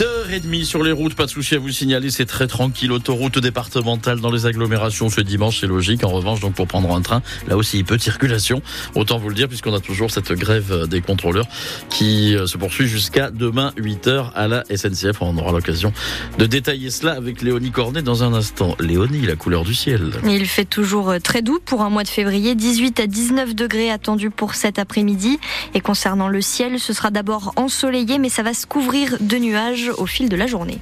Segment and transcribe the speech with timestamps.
[0.00, 2.90] 8h30 sur les routes, pas de souci à vous signaler, c'est très tranquille.
[2.90, 6.04] Autoroute départementale dans les agglomérations ce dimanche, c'est logique.
[6.04, 8.62] En revanche, donc pour prendre un train, là aussi, peu de circulation.
[8.94, 11.46] Autant vous le dire, puisqu'on a toujours cette grève des contrôleurs
[11.90, 15.20] qui euh, se poursuit jusqu'à demain 8h à la SNCF.
[15.20, 15.92] On aura l'occasion
[16.38, 18.76] de détailler cela avec Léonie Cornet dans un instant.
[18.80, 20.12] Léonie, la couleur du ciel.
[20.24, 24.30] Il fait toujours très doux pour un mois de février, 18 à 19 degrés attendus
[24.30, 25.38] pour cet après-midi.
[25.74, 29.89] Et concernant le ciel, ce sera d'abord ensoleillé, mais ça va se couvrir de nuages
[29.98, 30.78] au fil de la journée.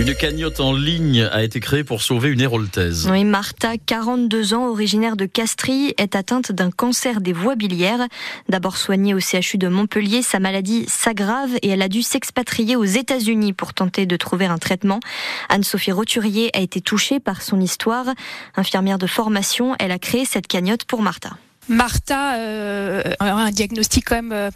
[0.00, 3.08] Une cagnotte en ligne a été créée pour sauver une héroltaise.
[3.10, 8.06] Oui, Martha, 42 ans, originaire de Castries, est atteinte d'un cancer des voies biliaires.
[8.48, 12.84] D'abord soignée au CHU de Montpellier, sa maladie s'aggrave et elle a dû s'expatrier aux
[12.84, 15.00] États-Unis pour tenter de trouver un traitement.
[15.48, 18.06] Anne-Sophie Roturier a été touchée par son histoire.
[18.54, 21.30] Infirmière de formation, elle a créé cette cagnotte pour Martha.
[21.68, 24.50] Martha euh, un diagnostic quand même euh,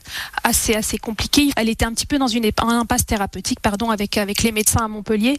[0.45, 1.51] assez assez compliqué.
[1.57, 4.89] Elle était un petit peu dans une impasse thérapeutique, pardon, avec avec les médecins à
[4.89, 5.39] Montpellier.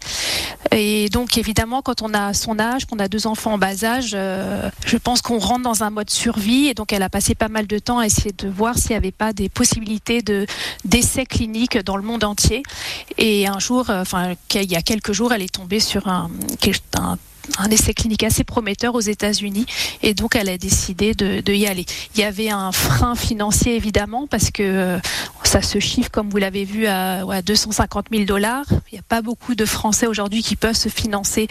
[0.71, 4.11] Et donc évidemment, quand on a son âge, qu'on a deux enfants en bas âge,
[4.13, 6.67] euh, je pense qu'on rentre dans un mode survie.
[6.67, 8.97] Et donc elle a passé pas mal de temps à essayer de voir s'il n'y
[8.97, 10.45] avait pas des possibilités de
[10.85, 12.63] d'essais cliniques dans le monde entier.
[13.17, 16.29] Et un jour, enfin il y a quelques jours, elle est tombée sur un
[17.57, 19.65] un essai clinique assez prometteur aux États-Unis
[20.01, 21.85] et donc elle a décidé de, y aller.
[22.15, 24.99] Il y avait un frein financier évidemment parce que euh,
[25.43, 28.65] ça se chiffre comme vous l'avez vu à, 250 000 dollars.
[28.91, 31.47] Il n'y a pas beaucoup de Français aujourd'hui qui peuvent se financer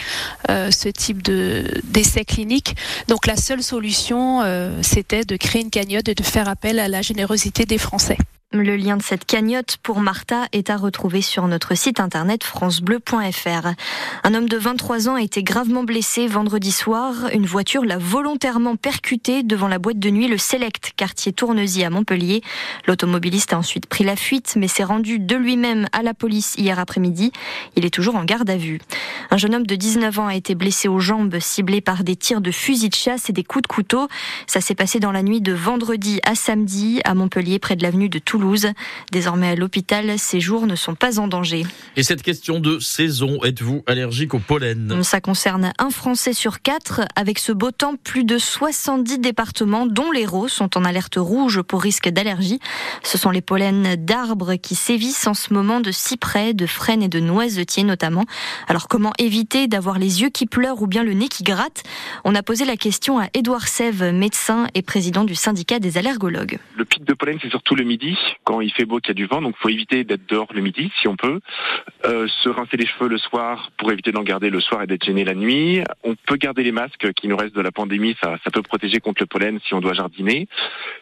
[0.50, 2.76] euh, ce type d'essai clinique.
[3.08, 6.88] Donc la seule solution euh, c'était de créer une cagnotte et de faire appel à
[6.88, 8.18] la générosité des Français.
[8.54, 13.68] Le lien de cette cagnotte pour Martha est à retrouver sur notre site internet francebleu.fr.
[14.24, 17.30] Un homme de 23 ans a été gravement blessé vendredi soir.
[17.32, 21.88] Une voiture l'a volontairement percuté devant la boîte de nuit Le Select, quartier Tournesy à
[21.88, 22.42] Montpellier.
[22.86, 26.78] L'automobiliste a ensuite pris la fuite mais s'est rendu de lui-même à la police hier
[26.78, 27.32] après-midi.
[27.76, 28.82] Il est toujours en garde à vue.
[29.30, 32.42] Un jeune homme de 19 ans a été blessé aux jambes, ciblé par des tirs
[32.42, 34.08] de fusil de chasse et des coups de couteau.
[34.46, 38.10] Ça s'est passé dans la nuit de vendredi à samedi à Montpellier près de l'avenue
[38.10, 38.41] de Toulouse.
[39.10, 41.64] Désormais à l'hôpital, ces jours ne sont pas en danger.
[41.96, 45.02] Et cette question de saison, êtes-vous allergique au pollen?
[45.02, 47.02] Ça concerne un Français sur quatre.
[47.16, 51.82] Avec ce beau temps, plus de 70 départements, dont l'Hérault, sont en alerte rouge pour
[51.82, 52.58] risque d'allergie.
[53.02, 57.08] Ce sont les pollens d'arbres qui sévissent en ce moment, de cyprès, de frênes et
[57.08, 58.24] de noisetiers notamment.
[58.68, 61.82] Alors comment éviter d'avoir les yeux qui pleurent ou bien le nez qui gratte?
[62.24, 66.58] On a posé la question à Édouard Sève, médecin et président du syndicat des allergologues.
[66.76, 69.14] Le pic de pollen, c'est surtout le midi quand il fait beau, qu'il y a
[69.14, 71.40] du vent, donc faut éviter d'être dehors le midi si on peut.
[72.04, 75.04] Euh, se rincer les cheveux le soir pour éviter d'en garder le soir et d'être
[75.04, 75.82] gêné la nuit.
[76.04, 79.00] On peut garder les masques qui nous restent de la pandémie, ça, ça peut protéger
[79.00, 80.48] contre le pollen si on doit jardiner.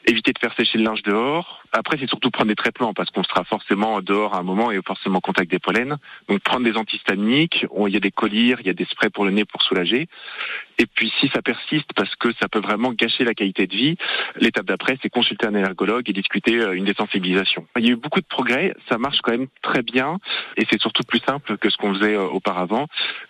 [0.06, 1.62] Éviter de faire sécher le linge dehors.
[1.72, 4.80] Après, c'est surtout prendre des traitements parce qu'on sera forcément dehors à un moment et
[4.84, 5.98] forcément en contact des pollens.
[6.28, 9.24] Donc prendre des antihistaminiques, il y a des collyres, il y a des sprays pour
[9.24, 10.08] le nez pour soulager.
[10.78, 13.96] Et puis si ça persiste, parce que ça peut vraiment gâcher la qualité de vie,
[14.36, 17.66] l'étape d'après, c'est consulter un allergologue et discuter euh, une désensibilisation.
[17.76, 20.18] Il y a eu beaucoup de progrès, ça marche quand même très bien,
[20.56, 22.86] et c'est surtout plus simple que ce qu'on faisait euh, auparavant.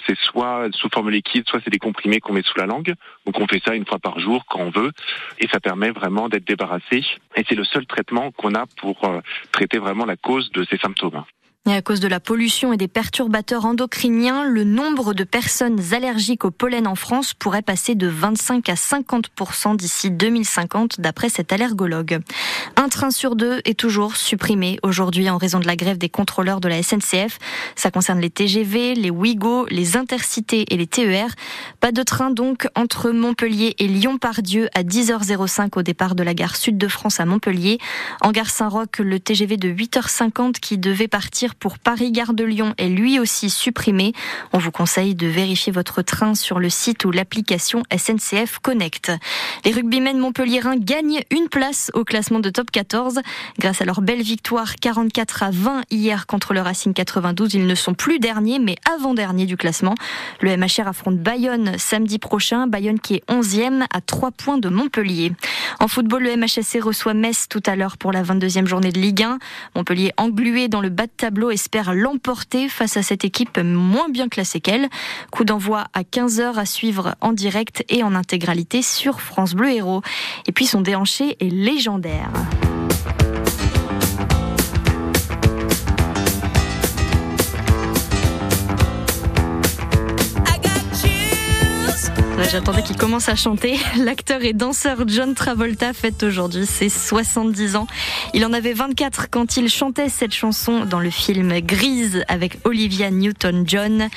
[0.07, 2.95] C'est soit sous forme liquide, soit c'est des comprimés qu'on met sous la langue.
[3.27, 4.93] Donc on fait ça une fois par jour quand on veut,
[5.41, 7.05] et ça permet vraiment d'être débarrassé.
[7.35, 9.21] Et c'est le seul traitement qu'on a pour euh,
[9.53, 11.25] traiter vraiment la cause de ces symptômes.
[11.69, 16.47] Et à cause de la pollution et des perturbateurs endocriniens, le nombre de personnes allergiques
[16.47, 22.21] au pollen en France pourrait passer de 25 à 50% d'ici 2050, d'après cet allergologue.
[22.77, 26.63] Un train sur deux est toujours supprimé aujourd'hui en raison de la grève des contrôleurs
[26.63, 27.39] de la SNCF.
[27.77, 31.29] Ça concerne les TGV, les Ouigo, les Intercités et les TER.
[31.79, 36.57] Pas de train donc entre Montpellier et Lyon-Pardieu à 10h05 au départ de la gare
[36.57, 37.77] Sud de France à Montpellier.
[38.23, 42.89] En gare Saint-Roch, le TGV de 8h50 qui devait partir pour Paris-Gare de Lyon est
[42.89, 44.13] lui aussi supprimé.
[44.53, 49.13] On vous conseille de vérifier votre train sur le site ou l'application SNCF Connect.
[49.65, 53.21] Les rugbymen montpelliérains gagnent une place au classement de top 14.
[53.59, 57.75] Grâce à leur belle victoire 44 à 20 hier contre le Racing 92, ils ne
[57.75, 59.95] sont plus derniers mais avant-derniers du classement.
[60.41, 62.67] Le MHR affronte Bayonne samedi prochain.
[62.67, 65.33] Bayonne qui est 11e à 3 points de Montpellier.
[65.81, 69.23] En football, le MHSC reçoit Metz tout à l'heure pour la 22e journée de Ligue
[69.23, 69.39] 1.
[69.75, 74.29] Montpellier englué dans le bas de tableau espère l'emporter face à cette équipe moins bien
[74.29, 74.89] classée qu'elle.
[75.31, 80.03] Coup d'envoi à 15h à suivre en direct et en intégralité sur France Bleu Héros.
[80.47, 82.31] Et puis son déhanché est légendaire.
[92.51, 93.77] J'attendais qu'il commence à chanter.
[93.97, 97.87] L'acteur et danseur John Travolta fête aujourd'hui ses 70 ans.
[98.35, 103.13] Il en avait 24 quand il chantait cette chanson dans le film Grise avec Olivia
[103.13, 104.09] Newton-John.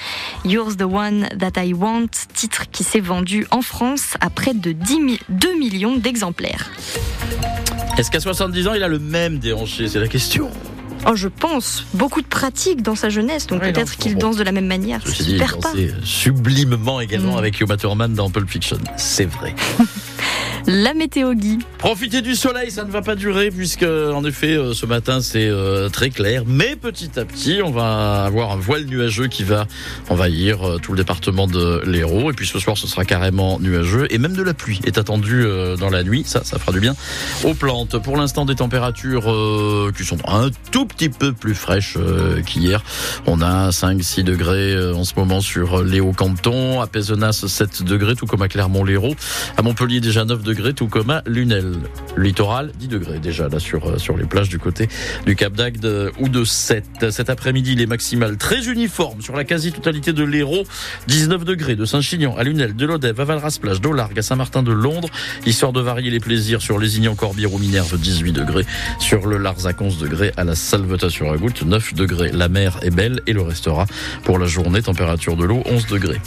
[0.45, 4.71] You're the one that I want, titre qui s'est vendu en France à près de
[4.71, 6.71] 10 2 millions d'exemplaires.
[7.99, 10.49] Est-ce qu'à 70 ans, il a le même déhanché C'est la question.
[11.05, 11.85] Oh, je pense.
[11.93, 15.01] Beaucoup de pratiques dans sa jeunesse, donc peut-être qu'il danse de la même manière.
[15.05, 15.73] C'est super pas.
[16.03, 17.39] sublimement également mm.
[17.39, 18.79] avec Uma Thurman dans Pulp Fiction.
[18.97, 19.55] C'est vrai.
[20.65, 21.59] La météo Guy.
[21.77, 25.49] Profitez du soleil, ça ne va pas durer puisque en effet euh, ce matin c'est
[25.49, 29.67] euh, très clair, mais petit à petit on va avoir un voile nuageux qui va
[30.07, 34.07] envahir euh, tout le département de l'Hérault et puis ce soir ce sera carrément nuageux
[34.09, 35.45] et même de la pluie est attendue
[35.77, 36.95] dans la nuit, ça ça fera du bien
[37.43, 38.01] aux plantes.
[38.01, 39.23] Pour l'instant des températures
[39.97, 41.97] qui sont un tout petit peu plus fraîches
[42.45, 42.83] qu'hier.
[43.25, 48.25] On a 5-6 degrés en ce moment sur les Hauts-Cantons, à Pézenas 7 degrés tout
[48.25, 49.15] comme à Clermont-Lérault,
[49.57, 51.73] à Montpellier déjà 9 degrés tout comme à Lunel.
[52.17, 54.87] Littoral, 10 degrés déjà là sur, euh, sur les plages du côté
[55.25, 57.11] du Cap d'Agde ou de 7.
[57.11, 60.63] Cet après-midi, les maximales très uniformes sur la quasi-totalité de l'Hérault.
[61.07, 65.09] 19 degrés de Saint-Chinian à Lunel, de Lodève, à Valras-Plage, d'Olargue, à Saint-Martin de Londres.
[65.45, 68.65] Histoire de varier les plaisirs sur les Ignan, Corbière ou Minerve, 18 degrés.
[68.99, 70.31] Sur le Larzac, 11 degrés.
[70.37, 72.31] À la Salvetat sur Agoutte, 9 degrés.
[72.31, 73.85] La mer est belle et le restera
[74.23, 74.81] pour la journée.
[74.81, 76.21] Température de l'eau, 11 degrés.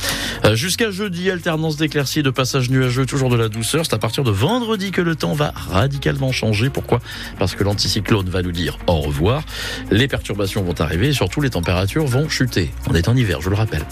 [0.44, 3.84] Euh, jusqu'à jeudi, alternance d'éclaircies de passage nuageux, toujours de la douceur.
[3.84, 6.70] C'est à partir de vendredi que le temps va radicalement changer.
[6.70, 7.00] Pourquoi?
[7.38, 9.42] Parce que l'anticyclone va nous dire au revoir.
[9.90, 12.70] Les perturbations vont arriver et surtout les températures vont chuter.
[12.88, 13.84] On est en hiver, je le rappelle.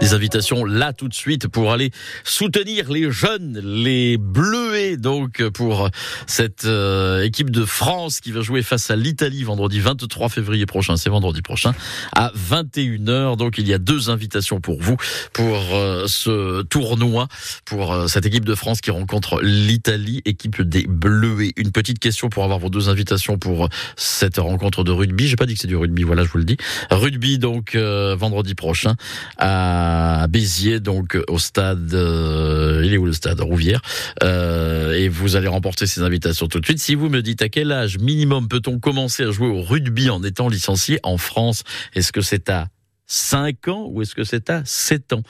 [0.00, 1.90] Des invitations là tout de suite pour aller
[2.24, 5.88] soutenir les jeunes, les bleuets donc pour
[6.26, 10.96] cette euh, équipe de France qui va jouer face à l'Italie vendredi 23 février prochain,
[10.96, 11.72] c'est vendredi prochain
[12.14, 13.36] à 21h.
[13.36, 14.96] Donc il y a deux invitations pour vous
[15.32, 17.28] pour euh, ce tournoi
[17.64, 21.52] pour euh, cette équipe de France qui rencontre l'Italie, équipe des bleuets.
[21.56, 25.28] Une petite question pour avoir vos deux invitations pour cette rencontre de rugby.
[25.28, 26.56] J'ai pas dit que c'est du rugby, voilà, je vous le dis.
[26.90, 28.94] Rugby donc vendredi prochain
[29.38, 33.80] à à Béziers, donc au stade, euh, il est où le stade Rouvière,
[34.22, 36.78] euh, et vous allez remporter ces invitations tout de suite.
[36.78, 40.22] Si vous me dites à quel âge minimum peut-on commencer à jouer au rugby en
[40.22, 41.62] étant licencié en France,
[41.94, 42.68] est-ce que c'est à
[43.06, 45.22] 5 ans ou est-ce que c'est à 7 ans?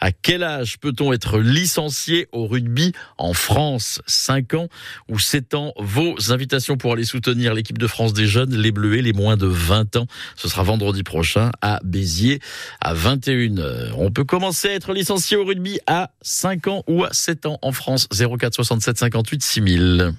[0.00, 4.00] À quel âge peut-on être licencié au rugby en France?
[4.06, 4.68] 5 ans
[5.08, 5.72] ou 7 ans?
[5.78, 9.46] Vos invitations pour aller soutenir l'équipe de France des jeunes, les Bleuets, les moins de
[9.46, 10.06] 20 ans.
[10.36, 12.40] Ce sera vendredi prochain à Béziers
[12.80, 13.92] à 21h.
[13.96, 17.58] On peut commencer à être licencié au rugby à 5 ans ou à 7 ans
[17.62, 18.08] en France.
[18.10, 20.14] 04 67 58 6000.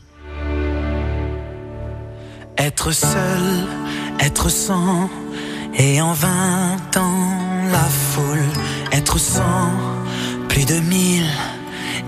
[2.57, 3.67] Être seul,
[4.19, 5.09] être sans
[5.77, 8.49] et en vingt ans, la foule,
[8.91, 9.71] être sans
[10.49, 11.29] plus de mille,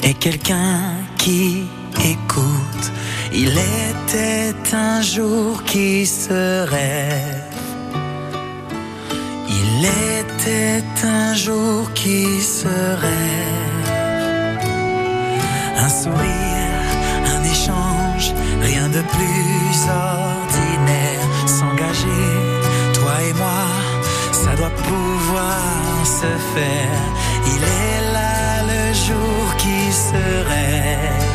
[0.04, 0.80] et quelqu'un
[1.18, 1.66] qui
[2.04, 2.92] écoute.
[3.32, 7.44] Il était un jour qui se rêve.
[9.48, 13.90] Il était un jour qui se rêve.
[15.78, 16.90] Un sourire,
[17.36, 20.29] un échange, rien de plus.
[24.70, 27.02] Pouvoir se faire.
[27.54, 31.30] Il est là le jour qui se rêve.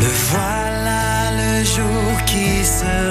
[0.00, 3.10] Le voilà le jour qui se